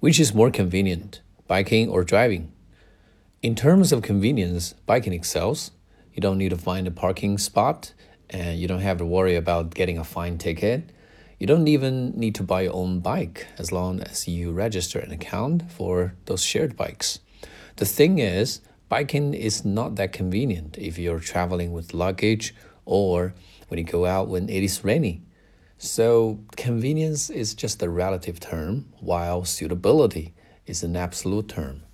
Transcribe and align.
Which 0.00 0.18
is 0.18 0.32
more 0.32 0.50
convenient, 0.50 1.20
biking 1.46 1.90
or 1.90 2.04
driving? 2.04 2.52
In 3.42 3.54
terms 3.54 3.92
of 3.92 4.00
convenience, 4.00 4.72
biking 4.86 5.12
excels. 5.12 5.72
You 6.14 6.22
don't 6.22 6.38
need 6.38 6.48
to 6.48 6.56
find 6.56 6.88
a 6.88 6.90
parking 6.90 7.36
spot 7.36 7.92
and 8.30 8.58
you 8.58 8.66
don't 8.66 8.80
have 8.80 8.96
to 8.96 9.04
worry 9.04 9.36
about 9.36 9.74
getting 9.74 9.98
a 9.98 10.04
fine 10.04 10.38
ticket. 10.38 10.88
You 11.38 11.46
don't 11.46 11.68
even 11.68 12.18
need 12.18 12.34
to 12.36 12.42
buy 12.42 12.62
your 12.62 12.74
own 12.74 13.00
bike 13.00 13.46
as 13.58 13.72
long 13.72 14.00
as 14.00 14.26
you 14.26 14.52
register 14.52 14.98
an 14.98 15.12
account 15.12 15.70
for 15.70 16.14
those 16.24 16.42
shared 16.42 16.78
bikes. 16.78 17.18
The 17.76 17.84
thing 17.84 18.20
is, 18.20 18.62
biking 18.88 19.34
is 19.34 19.66
not 19.66 19.96
that 19.96 20.14
convenient 20.14 20.78
if 20.78 20.98
you're 20.98 21.20
traveling 21.20 21.72
with 21.72 21.92
luggage 21.92 22.54
or 22.86 23.34
when 23.68 23.76
you 23.76 23.84
go 23.84 24.06
out 24.06 24.28
when 24.28 24.48
it 24.48 24.62
is 24.62 24.82
rainy. 24.82 25.20
So, 25.82 26.40
convenience 26.58 27.30
is 27.30 27.54
just 27.54 27.82
a 27.82 27.88
relative 27.88 28.38
term, 28.38 28.92
while 29.00 29.46
suitability 29.46 30.34
is 30.66 30.82
an 30.82 30.94
absolute 30.94 31.48
term. 31.48 31.84